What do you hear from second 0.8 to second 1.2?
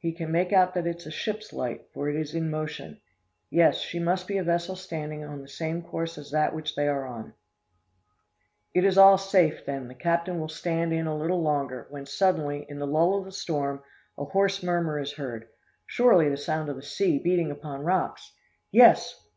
it is a